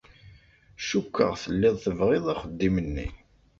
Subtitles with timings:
[0.87, 3.07] Cukkeɣ telliḍ tebɣiḍ axeddim-nni.